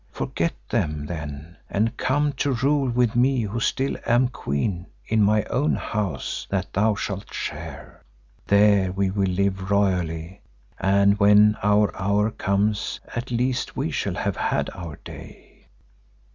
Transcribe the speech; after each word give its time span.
Forget 0.11 0.53
them, 0.67 1.05
then, 1.05 1.57
and 1.69 1.95
come 1.95 2.33
to 2.33 2.53
rule 2.53 2.89
with 2.89 3.15
me 3.15 3.43
who 3.43 3.59
still 3.59 3.95
am 4.07 4.29
queen 4.29 4.87
in 5.05 5.21
my 5.21 5.43
own 5.43 5.75
house 5.75 6.47
that 6.49 6.73
thou 6.73 6.95
shalt 6.95 7.31
share. 7.31 8.01
There 8.47 8.91
we 8.91 9.11
will 9.11 9.29
live 9.29 9.69
royally 9.69 10.41
and 10.79 11.19
when 11.19 11.55
our 11.61 11.95
hour 11.95 12.31
comes, 12.31 12.99
at 13.15 13.29
least 13.29 13.77
we 13.77 13.91
shall 13.91 14.15
have 14.15 14.37
had 14.37 14.71
our 14.73 14.95
day." 15.05 15.67